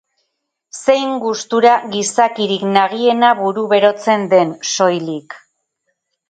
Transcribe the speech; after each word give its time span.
Zein 0.77 1.11
gustura 1.25 1.73
gizakirik 1.91 2.63
nagiena 2.77 3.29
buruberotzen 3.43 4.27
den, 4.33 4.57
soilik. 4.73 5.39